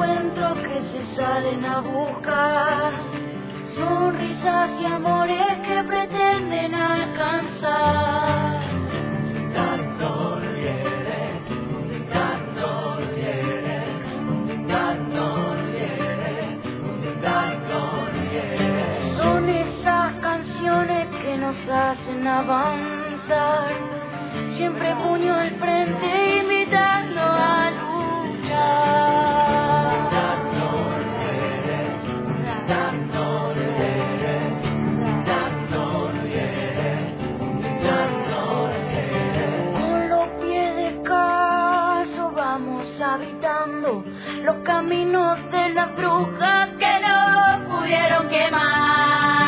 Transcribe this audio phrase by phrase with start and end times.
[0.00, 2.92] encuentros que se salen a buscar,
[3.74, 8.60] sonrisas y amores que pretenden alcanzar.
[19.16, 22.79] Son esas canciones que nos hacen avanzar,
[43.02, 44.04] habitando
[44.42, 49.39] los caminos de las brujas que no pudieron quemar.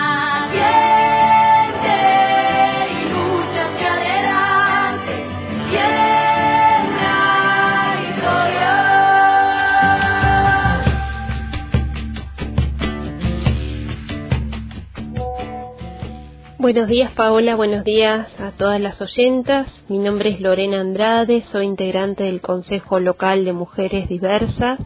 [16.63, 19.67] Buenos días Paola, buenos días a todas las oyentas.
[19.89, 24.79] Mi nombre es Lorena Andrade, soy integrante del Consejo Local de Mujeres Diversas.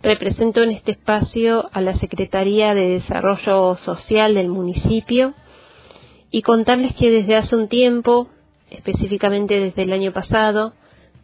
[0.00, 5.34] Represento en este espacio a la Secretaría de Desarrollo Social del municipio
[6.30, 8.28] y contarles que desde hace un tiempo,
[8.70, 10.74] específicamente desde el año pasado,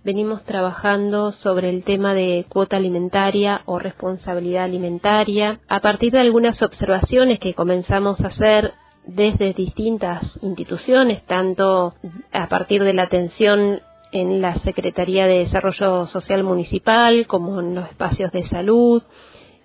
[0.03, 6.61] venimos trabajando sobre el tema de cuota alimentaria o responsabilidad alimentaria a partir de algunas
[6.62, 8.75] observaciones que comenzamos a hacer
[9.06, 11.94] desde distintas instituciones, tanto
[12.33, 13.80] a partir de la atención
[14.12, 19.02] en la Secretaría de Desarrollo Social Municipal como en los espacios de salud,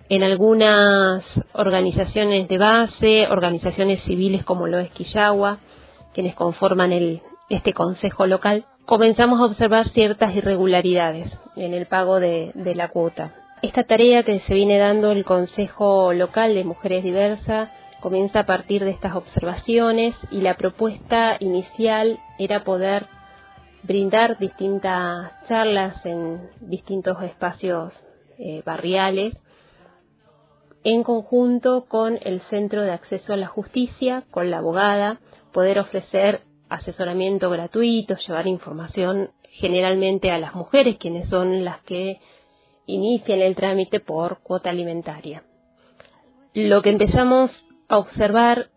[0.08, 5.58] en algunas organizaciones de base, organizaciones civiles como lo es Quillagua,
[6.12, 12.50] quienes conforman el, este consejo local, comenzamos a observar ciertas irregularidades en el pago de,
[12.54, 13.34] de la cuota.
[13.62, 17.68] Esta tarea que se viene dando el Consejo Local de Mujeres Diversas
[18.00, 23.06] comienza a partir de estas observaciones y la propuesta inicial era poder
[23.82, 27.92] brindar distintas charlas en distintos espacios
[28.38, 29.36] eh, barriales
[30.82, 35.20] en conjunto con el Centro de Acceso a la Justicia, con la abogada,
[35.52, 42.20] poder ofrecer asesoramiento gratuito, llevar información generalmente a las mujeres, quienes son las que
[42.86, 45.42] inician el trámite por cuota alimentaria.
[46.54, 47.50] Lo que empezamos
[47.90, 48.70] a observar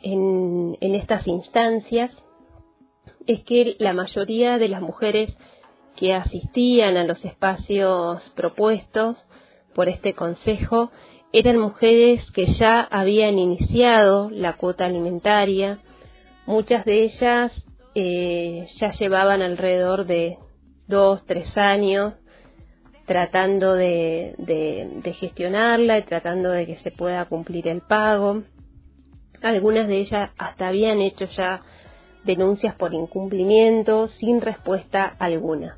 [0.00, 2.10] en, en estas instancias
[3.26, 5.36] es que la mayoría de las mujeres
[5.96, 9.16] que asistían a los espacios propuestos
[9.74, 10.90] por este consejo
[11.32, 15.80] eran mujeres que ya habían iniciado la cuota alimentaria,
[16.46, 17.52] muchas de ellas
[17.94, 20.38] eh, ya llevaban alrededor de
[20.86, 22.14] dos, tres años
[23.06, 28.42] tratando de, de, de gestionarla y tratando de que se pueda cumplir el pago.
[29.44, 31.60] Algunas de ellas hasta habían hecho ya
[32.24, 35.76] denuncias por incumplimiento sin respuesta alguna.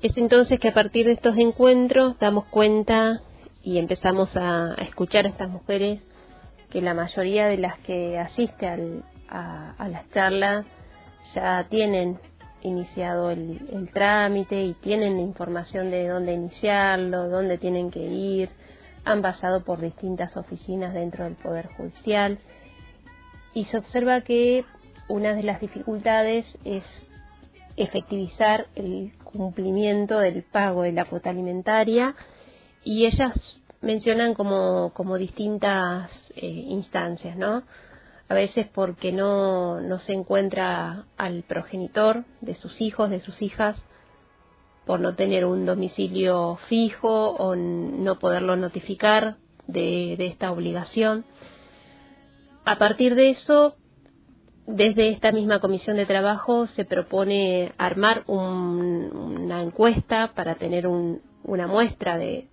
[0.00, 3.20] Es entonces que a partir de estos encuentros damos cuenta
[3.62, 6.00] y empezamos a, escuchar a estas mujeres
[6.70, 10.64] que la mayoría de las que asiste al, a, las charlas
[11.34, 12.18] ya tienen
[12.62, 18.48] iniciado el, el trámite y tienen información de dónde iniciarlo, dónde tienen que ir,
[19.06, 22.38] han pasado por distintas oficinas dentro del Poder Judicial
[23.54, 24.64] y se observa que
[25.08, 26.82] una de las dificultades es
[27.76, 32.16] efectivizar el cumplimiento del pago de la cuota alimentaria
[32.82, 33.32] y ellas
[33.80, 37.62] mencionan como, como distintas eh, instancias, ¿no?
[38.28, 43.76] A veces porque no, no se encuentra al progenitor de sus hijos, de sus hijas,
[44.86, 49.36] por no tener un domicilio fijo o no poderlo notificar
[49.66, 51.24] de, esta obligación.
[52.64, 53.76] A partir de eso,
[54.66, 59.10] desde esta misma comisión de trabajo se propone armar un,
[59.42, 62.48] una encuesta para tener un, una muestra de,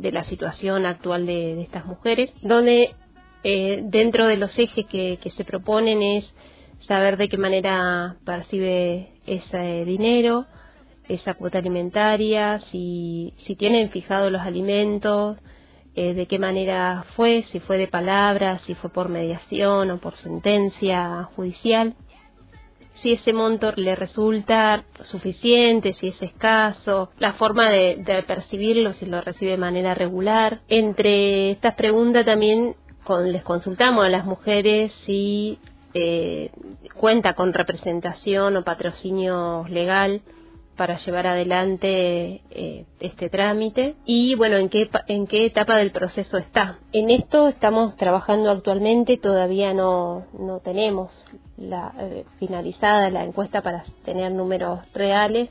[0.00, 2.94] la situación actual de, estas mujeres, donde
[3.42, 6.34] eh, dentro de los ejes que, se proponen es
[6.86, 10.46] saber de qué manera percibe ese dinero,
[11.08, 15.38] esa cuota alimentaria, si, si tienen fijados los alimentos,
[15.96, 20.16] eh, de qué manera fue, si fue de palabra, si fue por mediación o por
[20.16, 21.94] sentencia judicial,
[23.00, 29.04] si ese monto le resulta suficiente, si es escaso, la forma de, de percibirlo, si
[29.06, 30.62] lo recibe de manera regular.
[30.68, 35.58] Entre estas preguntas también con, les consultamos a las mujeres si
[35.92, 36.50] eh,
[36.94, 40.22] cuenta con representación o patrocinio legal
[40.76, 43.94] para llevar adelante eh, este trámite.
[44.04, 49.16] Y bueno en qué en qué etapa del proceso está en esto estamos trabajando actualmente
[49.16, 51.12] todavía no no tenemos
[51.56, 55.50] la eh, finalizada la encuesta para tener números reales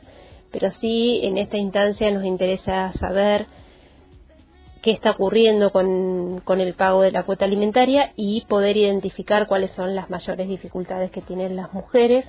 [0.52, 3.48] pero sí en esta instancia nos interesa saber
[4.84, 9.72] qué está ocurriendo con, con el pago de la cuota alimentaria y poder identificar cuáles
[9.72, 12.26] son las mayores dificultades que tienen las mujeres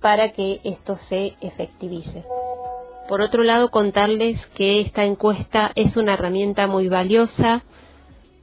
[0.00, 2.24] para que esto se efectivice.
[3.08, 7.64] Por otro lado, contarles que esta encuesta es una herramienta muy valiosa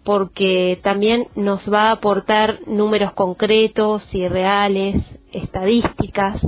[0.04, 6.42] porque también nos va a aportar números concretos y reales, estadísticas,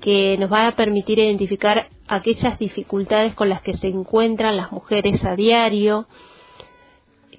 [0.00, 5.24] que nos va a permitir identificar aquellas dificultades con las que se encuentran las mujeres
[5.24, 6.06] a diario.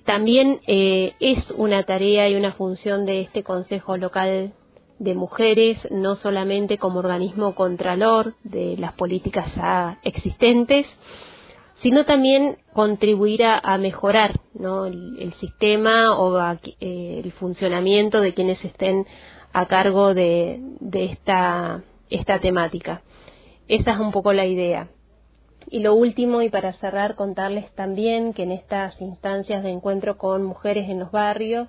[0.03, 4.53] También eh, es una tarea y una función de este Consejo Local
[5.00, 10.86] de mujeres, no solamente como organismo contralor de las políticas ya existentes,
[11.81, 16.39] sino también contribuir a, mejorar el, sistema o
[16.80, 19.06] eh, el funcionamiento de quienes estén
[19.51, 20.62] a cargo de,
[20.94, 23.01] esta, esta temática.
[23.68, 24.89] Esa es un poco la idea.
[25.68, 30.44] Y lo último, y para cerrar, contarles también que en estas instancias de encuentro con
[30.44, 31.68] mujeres en los barrios,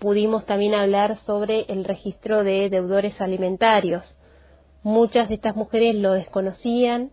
[0.00, 4.02] pudimos también hablar sobre el registro de deudores alimentarios.
[4.82, 7.12] Muchas de estas mujeres lo desconocían,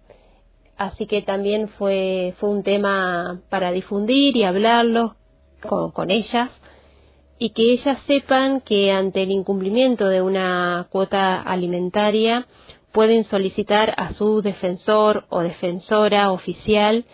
[0.78, 5.18] así que también fue, fue un tema para difundir y hablarlo
[5.62, 6.50] con, con ellas
[7.38, 12.48] y que ellas sepan que ante el incumplimiento de una cuota alimentaria
[12.94, 17.06] pueden solicitar a su defensor o defensora oficial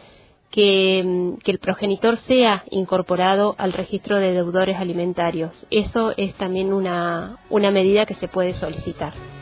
[0.56, 5.52] Mm, que, el progenitor sea incorporado al registro de deudores alimentarios.
[5.72, 9.33] Eso es también una, una medida que se puede solicitar.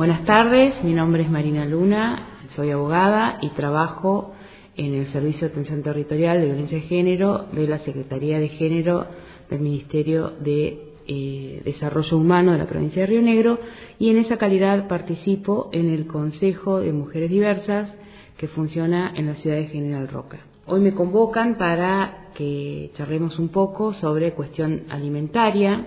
[0.00, 2.26] Buenas tardes, mi nombre es Marina Luna,
[2.56, 4.32] soy abogada y trabajo
[4.74, 9.06] en el Servicio de Atención Territorial de Violencia de Género de la Secretaría de Género
[9.50, 13.58] del Ministerio de eh, Desarrollo Humano de la provincia de Río Negro
[13.98, 17.94] y en esa calidad participo en el Consejo de Mujeres Diversas
[18.38, 20.38] que funciona en la ciudad de General Roca.
[20.64, 25.84] Hoy me convocan para que charlemos un poco sobre cuestión alimentaria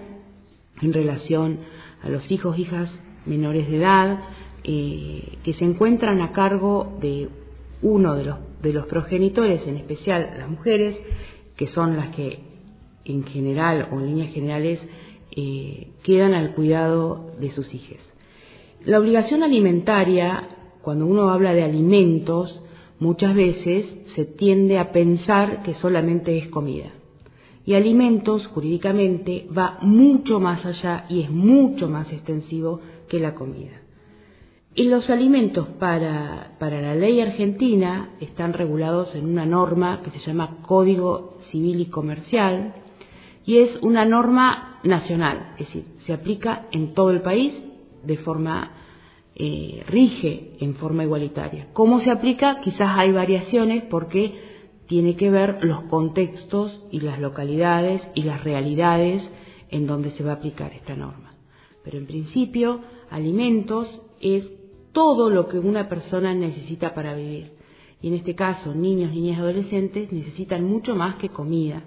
[0.84, 1.62] en relación
[2.04, 2.92] a los hijos, hijas
[3.26, 4.20] menores de edad
[4.64, 7.30] eh, que se encuentran a cargo de
[7.82, 10.98] uno de los, de los progenitores, en especial las mujeres,
[11.58, 12.40] que son las que
[13.06, 14.80] en general o en líneas generales
[15.36, 17.98] eh, quedan al cuidado de sus hijos.
[18.86, 20.48] La obligación alimentaria,
[20.82, 22.62] cuando uno habla de alimentos,
[23.00, 23.86] muchas veces
[24.16, 26.92] se tiende a pensar que solamente es comida.
[27.66, 32.82] Y alimentos, jurídicamente, va mucho más allá y es mucho más extensivo
[33.14, 33.80] que la comida.
[34.74, 40.18] Y los alimentos para, para la ley argentina están regulados en una norma que se
[40.18, 42.74] llama Código Civil y Comercial
[43.46, 47.54] y es una norma nacional, es decir, se aplica en todo el país
[48.04, 48.72] de forma,
[49.36, 51.68] eh, rige en forma igualitaria.
[51.74, 52.62] ¿Cómo se aplica?
[52.62, 54.34] Quizás hay variaciones porque
[54.88, 59.22] tiene que ver los contextos y las localidades y las realidades
[59.70, 61.34] en donde se va a aplicar esta norma.
[61.84, 62.80] Pero en principio
[63.14, 64.52] alimentos es
[64.92, 67.52] todo lo que una persona necesita para vivir.
[68.02, 71.84] Y en este caso, niños, niñas y adolescentes necesitan mucho más que comida.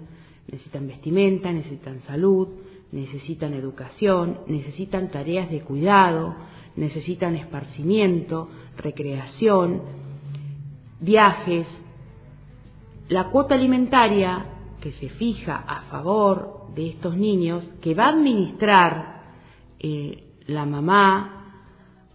[0.47, 2.47] Necesitan vestimenta, necesitan salud,
[2.91, 6.33] necesitan educación, necesitan tareas de cuidado,
[6.75, 9.81] necesitan esparcimiento, recreación,
[11.01, 11.67] viajes.
[13.09, 14.45] La cuota alimentaria
[14.79, 19.23] que se fija a favor de estos niños, que va a administrar
[19.79, 21.37] eh, la mamá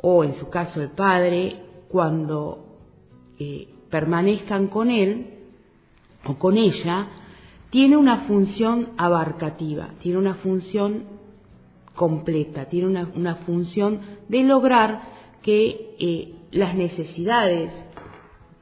[0.01, 1.57] o en su caso el padre
[1.89, 2.79] cuando
[3.39, 5.27] eh, permanezcan con él
[6.25, 7.09] o con ella,
[7.71, 11.05] tiene una función abarcativa, tiene una función
[11.95, 15.03] completa, tiene una, función de lograr
[15.43, 17.73] que eh, las necesidades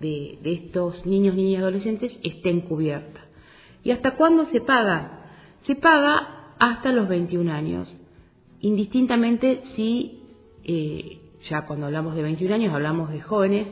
[0.01, 3.25] de, de, estos niños, niñas y adolescentes estén cubiertas.
[3.85, 5.27] ¿Y hasta cuándo se paga?
[5.63, 8.00] Se paga hasta los 21 años
[8.61, 10.23] indistintamente si,
[10.65, 13.69] eh, ya cuando hablamos de 21 años, hablamos de jóvenes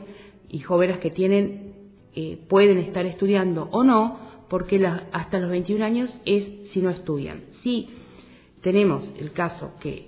[0.49, 1.73] y jóvenes que tienen,
[2.15, 7.43] eh, pueden estar estudiando o no, porque hasta los 21 años es si no estudian.
[7.61, 7.89] Si
[8.61, 10.07] tenemos el caso que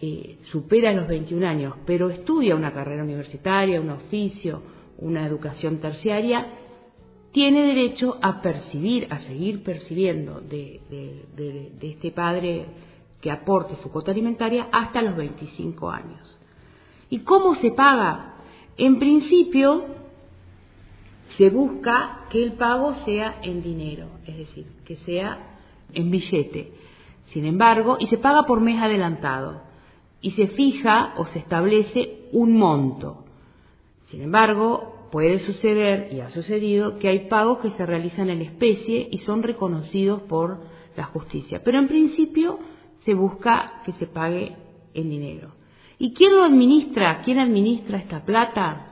[0.00, 4.62] eh, supera los 21 años, pero estudia una carrera universitaria, un oficio,
[4.98, 6.46] una educación terciaria,
[7.32, 10.80] tiene derecho a percibir, a seguir percibiendo de,
[11.78, 12.66] de este padre
[13.20, 16.38] que aporte su cuota alimentaria hasta los 25 años.
[17.10, 18.34] ¿Y cómo se paga?
[18.76, 19.84] En principio,
[21.36, 25.58] se busca que el pago sea en dinero, es decir, que sea
[25.92, 26.72] en billete.
[27.26, 29.62] Sin embargo, y se paga por mes adelantado,
[30.20, 33.24] y se fija o se establece un monto.
[34.10, 39.08] Sin embargo, puede suceder, y ha sucedido, que hay pagos que se realizan en especie
[39.10, 40.60] y son reconocidos por
[40.96, 41.62] la justicia.
[41.64, 42.58] Pero en principio
[43.04, 44.56] se busca que se pague
[44.94, 45.52] en dinero.
[45.98, 47.22] ¿Y quién lo administra?
[47.24, 48.86] ¿Quién administra esta plata?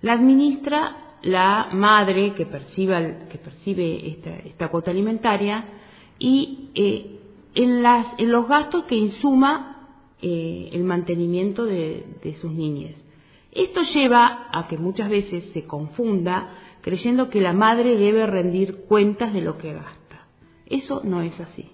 [0.00, 5.64] La administra la madre que, que percibe esta, cuota alimentaria
[6.18, 7.20] y eh,
[7.54, 9.88] en, las, en, los gastos que insuma
[10.20, 12.94] eh, el mantenimiento de, de sus niñas.
[13.52, 19.32] Esto lleva a que muchas veces se confunda creyendo que la madre debe rendir cuentas
[19.32, 20.26] de lo que gasta.
[20.66, 21.70] Eso no es así.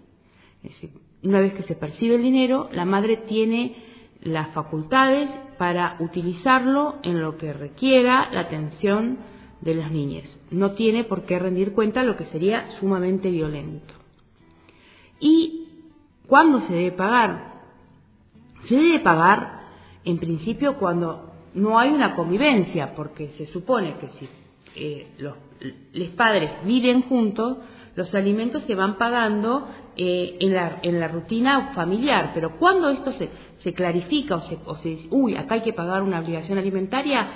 [0.63, 0.91] Es decir,
[1.23, 3.77] una vez que se percibe el dinero, la madre tiene
[4.23, 9.19] las facultades para utilizarlo en lo que requiera la atención
[9.61, 10.29] de las niñas.
[10.51, 13.95] No tiene por qué rendir cuenta lo que sería sumamente violento.
[15.21, 15.67] ¿Y
[16.27, 17.55] cuándo se debe pagar?
[18.69, 19.63] Se debe pagar,
[20.05, 24.29] en principio, cuando no hay una convivencia, porque se supone que si
[24.77, 25.35] eh, los,
[25.93, 27.59] los padres viven juntos,
[27.97, 29.69] los alimentos se van pagando
[30.01, 33.29] eh, en, la, en, la, rutina familiar, pero cuando esto se,
[33.59, 37.29] se clarifica o se, o se, dice, uy, acá hay que pagar una obligación alimentaria,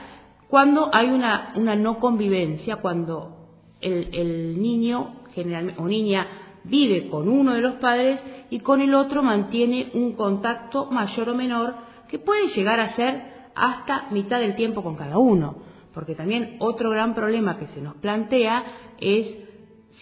[0.49, 3.49] cuando hay una, una no convivencia, cuando
[3.81, 6.29] el, el niño generalmente, o niña
[6.63, 11.35] vive con uno de los padres y con el otro mantiene un contacto mayor o
[11.35, 11.75] menor
[12.09, 15.57] que puede llegar a ser hasta mitad del tiempo con cada uno.
[15.93, 18.65] Porque también otro gran problema que se nos plantea
[18.99, 19.42] es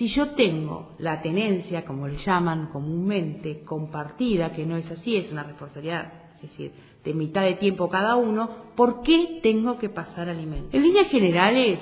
[0.00, 5.30] si yo tengo la tenencia, como le llaman comúnmente, compartida, que no es así, es
[5.30, 6.72] una responsabilidad, es decir,
[7.04, 10.72] de mitad de tiempo cada uno, ¿por qué tengo que pasar alimentos?
[10.72, 11.80] En líneas generales,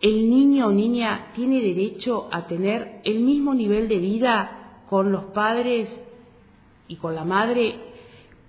[0.00, 5.24] el niño o niña tiene derecho a tener el mismo nivel de vida con los
[5.32, 5.88] padres
[6.86, 7.80] y con la madre,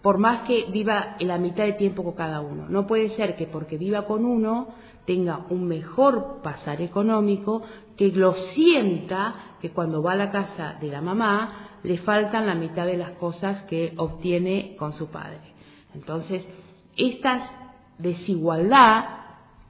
[0.03, 2.69] por más que viva en la mitad de tiempo con cada uno.
[2.69, 4.67] No puede ser que porque viva con uno
[5.05, 7.63] tenga un mejor pasar económico,
[7.97, 12.55] que lo sienta que cuando va a la casa de la mamá le faltan la
[12.55, 15.39] mitad de las cosas que obtiene con su padre.
[15.93, 16.47] Entonces,
[16.95, 19.21] esta desigualdad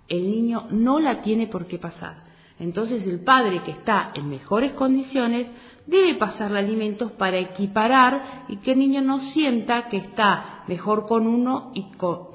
[0.07, 2.17] el niño no la tiene por qué pasar.
[2.59, 5.47] Entonces, el padre que está en mejores condiciones
[5.91, 11.27] debe pasarle alimentos para equiparar y que el niño no sienta que está mejor con
[11.27, 11.85] uno y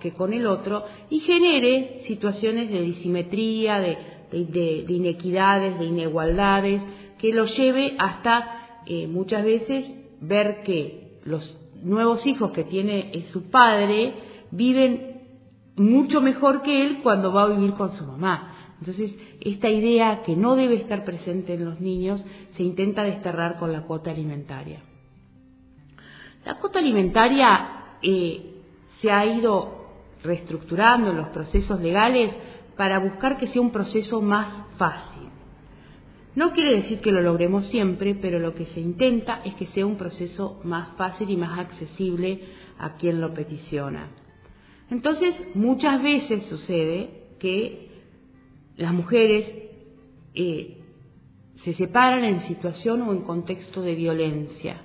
[0.01, 6.83] que con el otro y genere situaciones de disimetría, de, inequidades, de inigualdades,
[7.19, 13.51] que lo lleve hasta eh, muchas veces ver que los nuevos hijos que tiene su
[13.51, 14.15] padre
[14.51, 15.23] viven
[15.77, 18.56] mucho mejor que él cuando va a vivir con su mamá.
[18.81, 22.25] Entonces, esta idea que no debe estar presente en los niños
[22.57, 24.83] se intenta desterrar con la cuota alimentaria.
[26.45, 28.61] La cuota alimentaria eh,
[29.01, 29.87] se ha ido
[30.23, 32.33] reestructurando en los procesos legales
[32.77, 35.29] para buscar que sea un proceso más fácil.
[36.35, 39.87] No quiere decir que lo logremos siempre, pero lo que se intenta es que sea
[39.87, 42.43] un proceso más fácil y más accesible
[42.79, 44.11] a quien lo peticiona.
[44.91, 47.96] Entonces, muchas veces sucede que
[48.77, 49.47] las mujeres
[50.35, 50.77] eh,
[51.65, 54.83] se separan en situación o en contexto de violencia.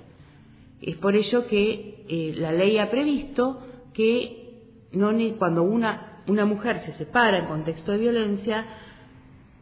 [0.80, 3.60] Es por ello que eh, la ley ha previsto
[3.92, 4.38] que
[5.38, 8.66] cuando una, una mujer se separa en contexto de violencia,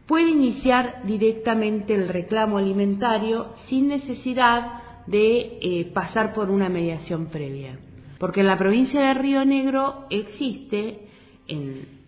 [0.07, 7.79] puede iniciar directamente el reclamo alimentario sin necesidad de eh, pasar por una mediación previa.
[8.19, 11.01] Porque en la provincia de Río Negro existe
[11.47, 12.01] en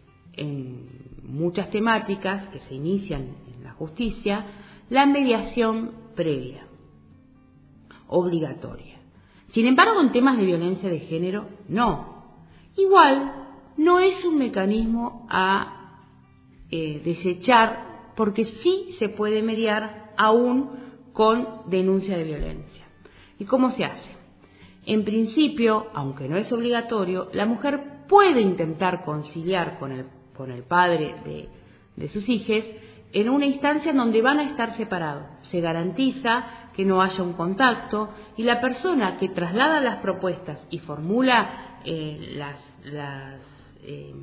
[1.23, 4.47] muchas temáticas que se inician en la justicia,
[4.91, 6.67] la mediación previa,
[8.09, 8.99] obligatoria.
[9.53, 12.25] Sin embargo, en temas de violencia de género, no.
[12.77, 13.43] Igual,
[13.77, 16.01] no es un mecanismo a
[16.71, 20.71] eh, desechar porque sí se puede mediar aún
[21.13, 22.85] con denuncia de violencia.
[23.39, 24.11] ¿Y cómo se hace?
[24.87, 30.63] En principio, aunque no es obligatorio, la mujer puede intentar conciliar con el con el
[30.65, 32.65] padre de, sus hijos
[33.13, 35.25] en una instancia en donde van a estar separados.
[35.51, 40.79] Se garantiza que no haya un contacto y la persona que traslada las propuestas y
[40.79, 42.59] formula eh, las,
[43.85, 44.15] eh,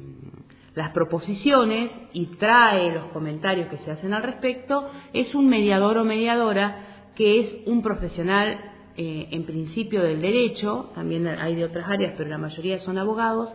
[0.73, 6.05] las proposiciones y trae los comentarios que se hacen al respecto es un mediador o
[6.05, 8.69] mediadora que es un profesional
[9.01, 13.49] eh, en principio del derecho, también hay de otras áreas, pero la mayoría son abogados,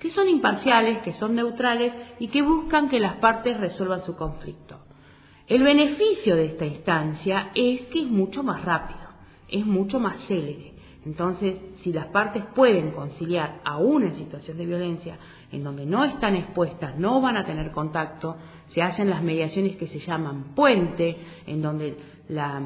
[0.00, 4.78] que son imparciales, que son neutrales y que buscan que las partes resuelvan su conflicto.
[5.46, 9.00] El beneficio de esta instancia es que es mucho más rápido,
[9.48, 10.72] es mucho más célebre.
[11.04, 15.18] Entonces, si las partes pueden conciliar aún en situación de violencia,
[15.50, 18.36] en donde no están expuestas, no van a tener contacto,
[18.68, 21.16] se hacen las mediaciones que se llaman puente,
[21.46, 21.96] en donde
[22.28, 22.62] la,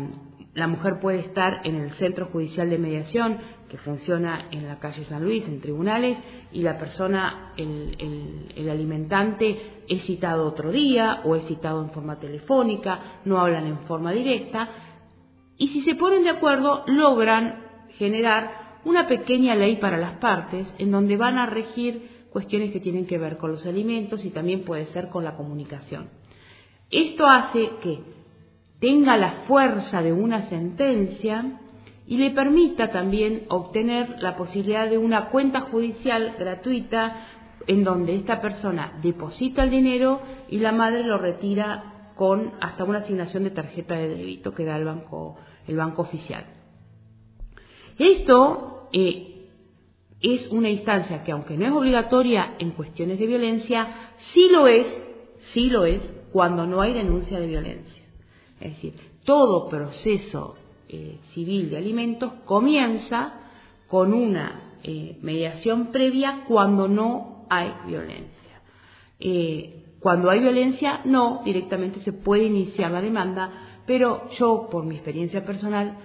[0.68, 5.24] mujer puede estar en el centro judicial de mediación, que funciona en la calle San
[5.24, 6.16] Luis, en tribunales,
[6.52, 13.20] y la persona, el, alimentante, es citado otro día o es citado en forma telefónica,
[13.24, 14.68] no hablan en forma directa,
[15.58, 17.64] y si se ponen de acuerdo, logran
[17.98, 23.06] generar una pequeña ley para las partes en donde van a regir cuestiones que tienen
[23.06, 26.10] que ver con los alimentos y también puede ser con la comunicación.
[26.90, 28.13] Esto hace que
[28.84, 31.58] tenga la fuerza de una sentencia
[32.06, 37.26] y le permita también obtener la posibilidad de una cuenta judicial gratuita
[37.66, 42.98] en donde esta persona deposita el dinero y la madre lo retira con hasta una
[42.98, 46.44] asignación de tarjeta de débito que da el banco, el banco oficial.
[47.98, 49.48] Esto eh,
[50.20, 54.86] es una instancia que aunque no es obligatoria en cuestiones de violencia, sí lo es,
[55.54, 56.02] sí lo es
[56.34, 58.03] cuando no hay denuncia de violencia.
[58.60, 58.94] Es decir,
[59.24, 60.54] todo proceso
[60.88, 63.34] eh, civil de alimentos comienza
[63.88, 68.60] con una eh, mediación previa cuando no hay violencia.
[69.18, 73.50] Eh, cuando hay violencia, no, directamente se puede iniciar la demanda,
[73.86, 75.96] pero yo, por mi experiencia personal,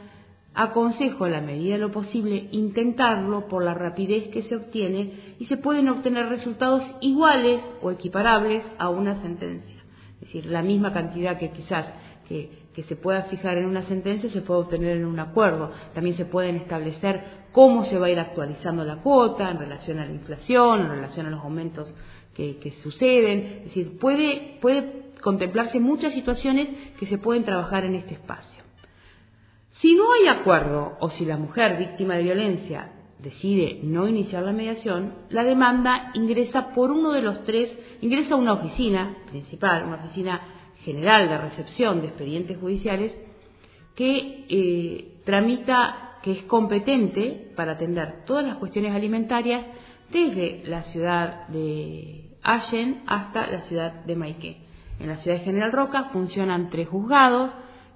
[0.54, 5.46] aconsejo a la medida de lo posible intentarlo por la rapidez que se obtiene y
[5.46, 9.84] se pueden obtener resultados iguales o equiparables a una sentencia.
[10.16, 11.86] Es decir, la misma cantidad que quizás
[12.30, 15.70] que, se pueda fijar en una sentencia se puede obtener en un acuerdo.
[15.94, 20.06] También se pueden establecer cómo se va a ir actualizando la cuota en relación a
[20.06, 21.94] la inflación, en relación a los aumentos
[22.34, 23.40] que, que suceden.
[23.40, 28.64] Es decir, puede, puede contemplarse muchas situaciones que se pueden trabajar en este espacio.
[29.82, 34.54] Si no hay acuerdo o si la mujer víctima de violencia decide no iniciar la
[34.54, 39.98] mediación, la demanda ingresa por uno de los tres, ingresa a una oficina principal, una
[39.98, 40.59] oficina
[40.90, 43.16] general de recepción de expedientes judiciales,
[43.96, 49.66] que eh, tramita, que es competente para atender todas las cuestiones alimentarias
[50.12, 54.58] desde la ciudad de Allen hasta la ciudad de Maiqué.
[55.00, 57.52] En la ciudad de General Roca funcionan tres juzgados,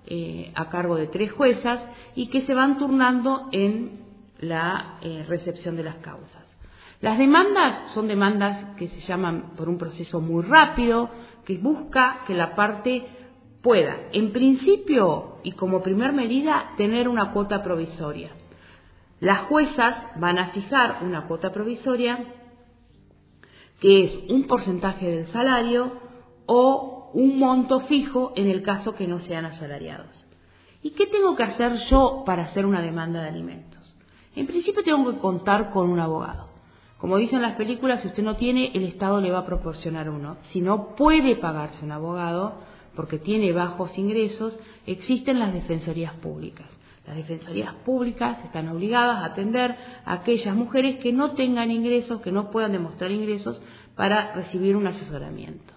[0.06, 1.80] eh, a cargo de tres juezas
[2.14, 4.04] y que se van turnando en
[4.40, 6.44] la eh, recepción de las causas.
[7.00, 11.10] Las demandas son demandas que se llaman por un proceso muy rápido,
[11.46, 13.06] que busca que la parte
[13.62, 18.30] pueda, en principio y como primer medida, tener una cuota provisoria.
[19.20, 22.26] Las juezas van a fijar una cuota provisoria
[23.80, 25.94] que es un porcentaje del salario
[26.46, 30.26] o un monto fijo en el caso que no sean asalariados.
[30.82, 33.96] ¿Y qué tengo que hacer yo para hacer una demanda de alimentos?
[34.36, 36.53] En principio tengo que contar con un abogado.
[37.04, 40.38] Como dicen las películas, si usted no tiene, el Estado le va a proporcionar uno.
[40.54, 42.62] Si no puede pagarse un abogado
[42.96, 46.66] porque tiene bajos ingresos, existen las defensorías públicas.
[47.06, 52.32] Las defensorías públicas están obligadas a atender a aquellas mujeres que no tengan ingresos, que
[52.32, 53.62] no puedan demostrar ingresos
[53.98, 55.74] para recibir un asesoramiento.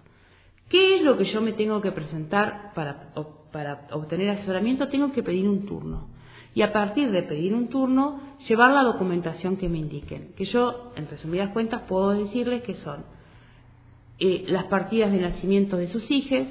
[0.69, 3.11] ¿Qué es lo que yo me tengo que presentar para,
[3.91, 4.87] obtener asesoramiento?
[4.87, 6.07] Tengo que pedir un turno.
[6.57, 10.33] Y a partir de pedir un turno, llevar la documentación que me indiquen.
[10.35, 13.05] Que yo, en resumidas cuentas, puedo decirles que son
[14.19, 16.49] eh, las partidas de nacimiento de sus hijos,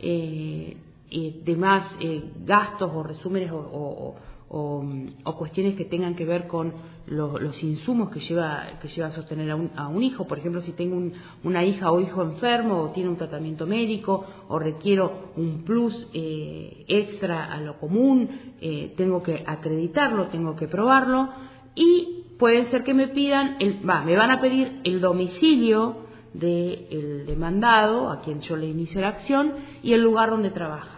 [0.00, 0.76] eh,
[1.46, 4.16] demás eh, gastos o resúmenes o,
[4.48, 6.72] cuestiones que tengan que ver con
[7.06, 10.26] los insumos que lleva, que lleva a sostener a un, hijo.
[10.26, 10.96] Por ejemplo, si tengo
[11.44, 16.84] una hija o hijo enfermo o tiene un tratamiento médico o requiero un plus eh,
[16.88, 18.28] extra a lo común,
[18.60, 21.28] eh, tengo que acreditarlo, tengo que probarlo
[21.74, 27.26] y puede ser que me pidan, el, va, me van a pedir el domicilio del
[27.26, 30.97] demandado, a quien yo le inicio la acción, y el lugar donde trabaja.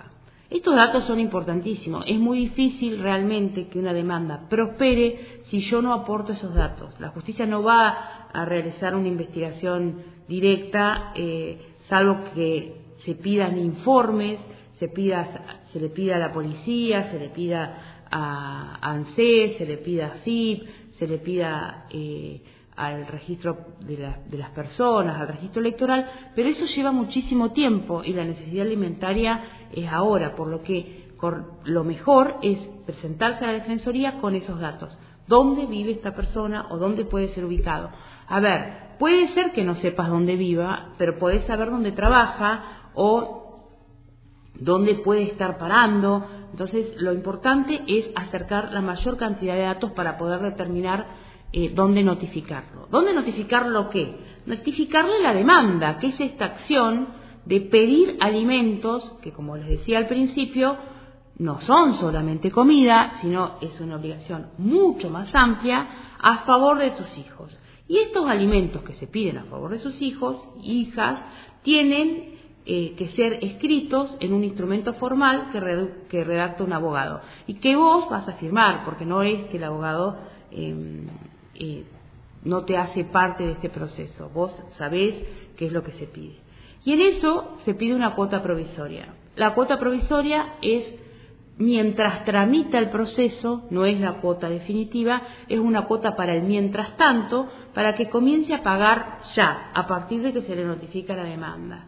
[0.51, 2.05] Estos datos son importantísimos.
[2.09, 6.99] Es muy difícil realmente que una demanda prospere si yo no aporto esos datos.
[6.99, 14.41] La justicia no va a realizar una investigación directa, eh, salvo que se pidan informes,
[14.81, 20.11] se, le pida a la policía, se le pida a ANSES, se le pida a
[20.19, 20.63] FIP,
[20.99, 22.43] se le pida eh,
[22.81, 28.13] al registro de, de, las personas, al registro electoral, pero eso lleva muchísimo tiempo y
[28.13, 31.11] la necesidad alimentaria es ahora, por lo que
[31.65, 34.97] lo mejor es presentarse a la Defensoría con esos datos.
[35.27, 37.91] ¿Dónde vive esta persona o dónde puede ser ubicado?
[38.27, 43.69] A ver, puede ser que no sepas dónde viva, pero podés saber dónde trabaja o
[44.55, 46.27] dónde puede estar parando.
[46.51, 51.07] Entonces, lo importante es acercar la mayor cantidad de datos para poder determinar
[51.53, 52.87] eh, dónde notificarlo.
[52.91, 54.15] ¿Dónde notificarlo qué?
[54.47, 57.09] Notificarle la demanda, que es esta acción
[57.45, 60.77] de pedir alimentos, que como les decía al principio,
[61.39, 67.19] no son solamente comida, sino es una obligación mucho más amplia a favor de tus
[67.19, 67.59] hijos.
[67.89, 71.25] Y estos alimentos que se piden a favor de sus hijos, hijas,
[71.63, 77.75] tienen eh, que ser escritos en un instrumento formal que, redacta un abogado y que
[77.75, 80.19] vos vas a firmar, porque no es que el abogado
[80.51, 81.09] em,
[81.61, 81.85] eh,
[82.43, 85.15] no te hace parte de este proceso, vos sabés
[85.57, 86.37] qué es lo que se pide.
[86.85, 89.15] Y en eso se pide una cuota provisoria.
[89.37, 90.95] La cuota provisoria es
[91.59, 96.97] mientras tramita el proceso, no es la cuota definitiva, es una cuota para el mientras
[96.97, 101.25] tanto, para que comience a pagar ya, a partir de que se le notifica la
[101.25, 101.87] demanda.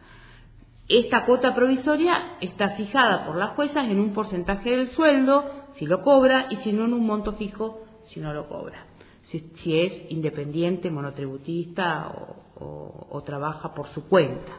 [0.88, 6.02] Esta cuota provisoria está fijada por las juezas en un porcentaje del sueldo, si lo
[6.02, 8.84] cobra, y si no en un monto fijo, si no lo cobra.
[9.32, 12.12] Si, es independiente, monotributista
[12.60, 14.52] o trabaja por su cuenta.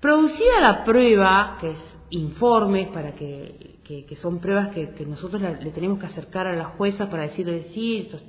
[0.00, 5.98] Producida la prueba, que es informes para que, que, son pruebas que, nosotros le tenemos
[5.98, 8.22] que acercar a la jueza para decirle sí, estos,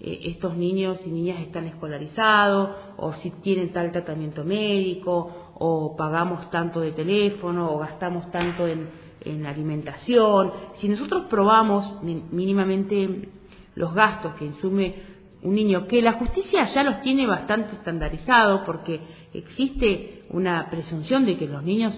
[0.00, 6.50] eh, estos niños y niñas están escolarizados, o si tienen tal tratamiento médico, o pagamos
[6.50, 8.88] tanto de teléfono, o gastamos tanto en,
[9.22, 10.52] en alimentación.
[10.76, 13.30] Si nosotros probamos mínimamente
[13.74, 19.00] los gastos que insume un niño, que la justicia ya los tiene bastante estandarizados porque
[19.34, 21.94] existe una presunción de que los niños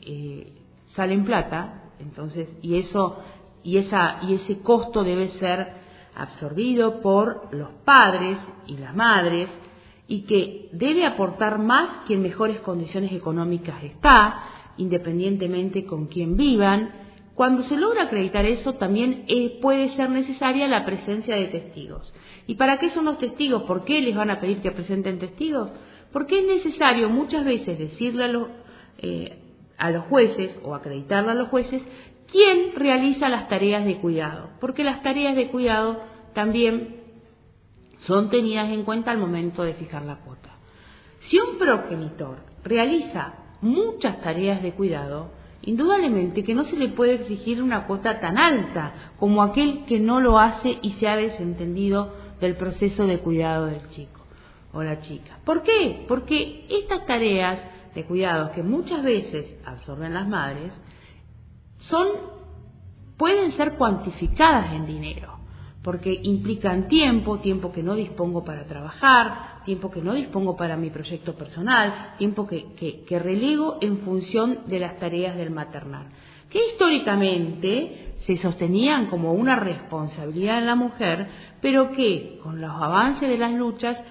[0.00, 0.52] eh,
[0.94, 3.18] salen plata, entonces, y eso,
[3.62, 5.78] y esa, y ese costo debe ser
[6.14, 9.50] absorbido por los padres y las madres,
[10.06, 14.42] y que debe aportar más que en mejores condiciones económicas está,
[14.78, 17.07] independientemente con quién vivan.
[17.38, 22.12] Cuando se logra acreditar eso, también eh, puede ser necesaria la presencia de testigos.
[22.48, 23.62] ¿Y para qué son los testigos?
[23.62, 25.70] ¿Por qué les van a pedir que presenten testigos?
[26.12, 28.28] Porque es necesario muchas veces decirle
[28.98, 29.38] eh,
[29.78, 31.80] a los jueces o acreditarle a los jueces
[32.28, 36.02] quién realiza las tareas de cuidado, porque las tareas de cuidado
[36.34, 37.04] también
[38.00, 40.56] son tenidas en cuenta al momento de fijar la cuota.
[41.20, 47.62] Si un progenitor realiza muchas tareas de cuidado, indudablemente que no se le puede exigir
[47.62, 52.56] una cuota tan alta como aquel que no lo hace y se ha desentendido del
[52.56, 54.20] proceso de cuidado del chico
[54.72, 55.38] o la chica.
[55.44, 56.04] ¿Por qué?
[56.06, 57.58] Porque estas tareas
[57.94, 60.72] de cuidados que muchas veces absorben las madres
[61.80, 62.08] son
[63.16, 65.37] pueden ser cuantificadas en dinero
[65.82, 70.90] porque implican tiempo, tiempo que no dispongo para trabajar, tiempo que no dispongo para mi
[70.90, 72.72] proyecto personal, tiempo que,
[73.06, 76.08] que, relego en función de las tareas del maternal,
[76.50, 81.28] que históricamente se sostenían como una responsabilidad en la mujer,
[81.60, 84.02] pero que con los avances de las luchas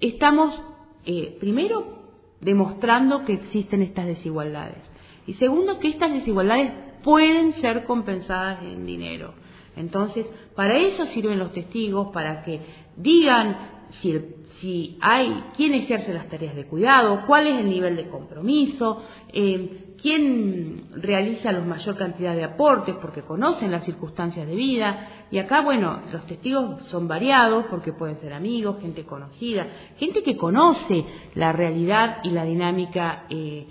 [0.00, 0.62] estamos
[1.06, 2.00] eh, primero
[2.40, 4.78] demostrando que existen estas desigualdades.
[5.26, 9.34] Y segundo, que estas desigualdades pueden ser compensadas en dinero.
[9.76, 12.60] Entonces, para eso sirven los testigos, para que
[12.96, 13.56] digan
[14.00, 14.20] si,
[14.60, 19.02] si hay quién ejerce las tareas de cuidado, cuál es el nivel de compromiso,
[19.32, 25.26] eh, quién realiza la mayor cantidad de aportes porque conocen las circunstancias de vida.
[25.30, 30.36] Y acá, bueno, los testigos son variados porque pueden ser amigos, gente conocida, gente que
[30.36, 31.04] conoce
[31.34, 33.66] la realidad y la dinámica eh,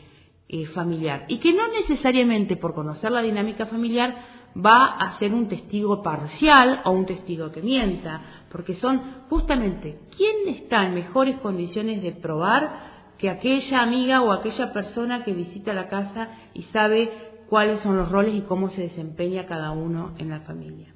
[0.48, 1.26] eh, familiar.
[1.28, 6.82] Y que no necesariamente por conocer la dinámica familiar va a ser un testigo parcial
[6.86, 12.90] o un testigo que mienta, porque son justamente quién está en mejores condiciones de probar
[13.18, 17.12] que aquella amiga o aquella persona que visita la casa y sabe
[17.50, 20.94] cuáles son los roles y cómo se desempeña cada uno en la familia.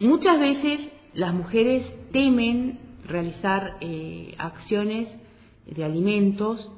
[0.00, 5.08] Muchas veces las mujeres temen realizar eh, acciones
[5.66, 6.70] de alimentos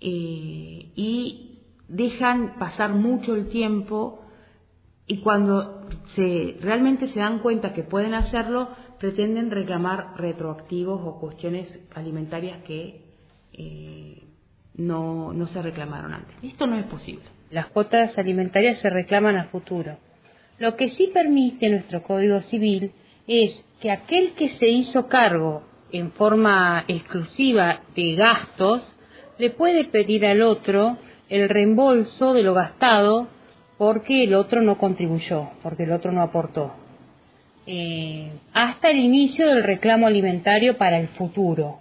[0.00, 4.22] eh, y dejan pasar mucho el tiempo
[5.06, 11.68] y cuando se, realmente se dan cuenta que pueden hacerlo, pretenden reclamar retroactivos o cuestiones
[11.94, 13.02] alimentarias que
[13.52, 14.22] eh,
[14.74, 16.34] no, no se reclamaron antes.
[16.42, 17.24] Esto no es posible.
[17.50, 19.96] Las cuotas alimentarias se reclaman a futuro.
[20.58, 22.92] Lo que sí permite nuestro Código Civil
[23.26, 28.95] es que aquel que se hizo cargo en forma exclusiva de gastos
[29.38, 30.96] le puede pedir al otro
[31.28, 33.28] el reembolso de lo gastado
[33.78, 36.72] porque el otro no contribuyó, porque el otro no aportó.
[37.66, 41.80] Eh, hasta el inicio del reclamo alimentario para el futuro.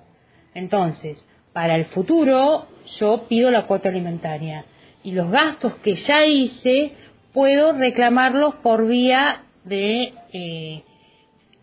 [0.53, 2.67] Entonces, para el futuro
[2.99, 4.65] yo pido la cuota alimentaria
[5.03, 6.91] y los gastos que ya hice
[7.33, 10.83] puedo reclamarlos por vía de eh,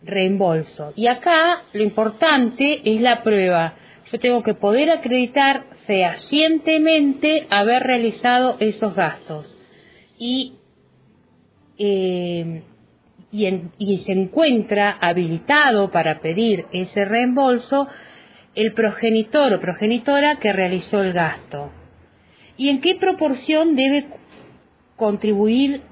[0.02, 0.92] reembolso.
[0.96, 3.74] Y acá lo importante es la prueba.
[4.10, 9.56] Yo tengo que poder acreditar fehacientemente haber realizado esos gastos.
[10.18, 10.54] Y,
[11.78, 12.62] eh,
[13.30, 17.88] y, se encuentra habilitado para pedir ese reembolso
[18.54, 21.70] el progenitor o progenitora que realizó el gasto.
[22.56, 24.06] ¿Y en qué proporción debe
[24.96, 25.82] contribuir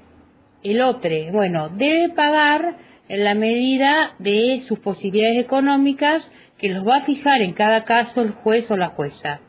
[0.63, 1.09] el otro?
[1.31, 2.77] Bueno, debe pagar
[3.09, 8.21] en la medida de sus posibilidades económicas que los va a fijar en cada caso
[8.21, 9.41] el juez o la jueza.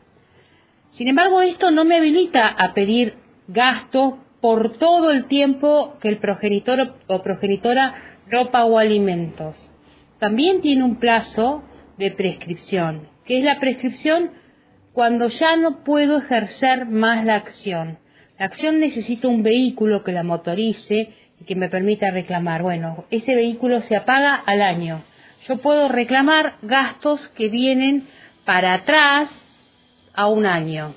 [0.93, 3.15] Sin embargo, esto no me habilita a pedir
[3.47, 7.95] gastos por todo el tiempo que el progenitor o progenitora
[8.31, 9.71] no pagó alimentos.
[10.19, 11.63] También tiene un plazo
[11.97, 14.31] de prescripción, que es la prescripción
[14.93, 17.97] cuando ya no puedo ejercer más la acción.
[18.37, 22.61] La acción necesita un vehículo que la motorice y que me permita reclamar.
[22.61, 25.01] Bueno, ese vehículo se apaga al año.
[25.47, 28.07] Yo puedo reclamar gastos que vienen
[28.45, 29.29] para atrás
[30.13, 30.95] a un año.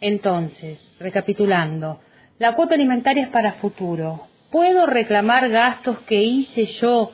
[0.00, 2.00] Entonces, recapitulando,
[2.38, 4.22] la cuota alimentaria es para futuro.
[4.50, 7.12] ¿Puedo reclamar gastos que hice yo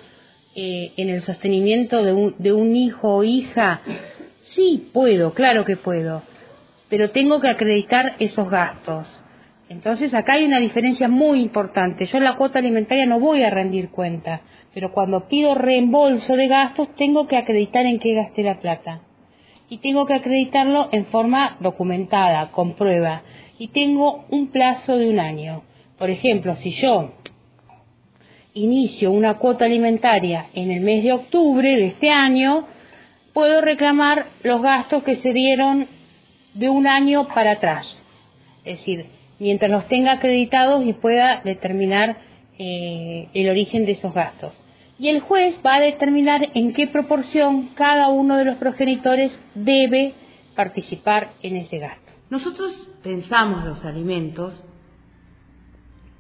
[0.55, 3.83] eh, en el sostenimiento de un, de un hijo o hija?
[4.42, 6.22] Sí, puedo, claro que puedo,
[6.88, 9.22] pero tengo que acreditar esos gastos.
[9.68, 12.07] Entonces acá hay una diferencia muy importante.
[12.07, 16.46] Yo en la cuota alimentaria no voy a rendir cuenta, pero cuando pido reembolso de
[16.46, 19.03] gastos tengo que acreditar en qué gasté la plata
[19.68, 23.22] y tengo que acreditarlo en forma documentada, con prueba,
[23.59, 25.62] y tengo un plazo de un año.
[25.98, 27.12] Por ejemplo, si yo
[28.55, 32.66] inicio una cuota alimentaria en el mes de octubre de este año,
[33.33, 35.88] puedo reclamar los gastos que se dieron
[36.55, 37.96] de un año para atrás.
[38.64, 39.07] Es decir,
[39.38, 42.18] mientras los tenga acreditados y pueda determinar
[42.59, 44.55] eh, el origen de esos gastos
[44.98, 50.14] y el juez va a determinar en qué proporción cada uno de los progenitores debe
[50.54, 52.12] participar en ese gasto.
[52.30, 54.62] Nosotros pensamos los alimentos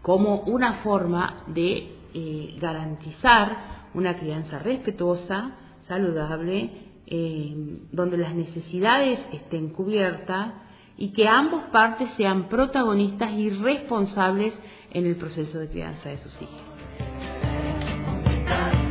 [0.02, 5.52] como una forma de eh, garantizar una crianza respetuosa,
[5.88, 6.70] saludable,
[7.06, 7.54] eh,
[7.92, 10.52] donde las necesidades estén cubiertas
[10.98, 14.54] y que ambos partes sean protagonistas y responsables
[14.92, 16.75] en el proceso de crianza de sus hijos.
[18.46, 18.85] Bye.